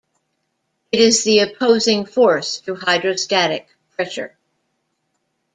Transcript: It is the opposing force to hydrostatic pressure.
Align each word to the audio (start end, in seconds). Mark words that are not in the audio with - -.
It 0.91 0.99
is 0.99 1.23
the 1.23 1.41
opposing 1.41 2.07
force 2.07 2.59
to 2.61 2.73
hydrostatic 2.73 3.67
pressure. 3.95 4.35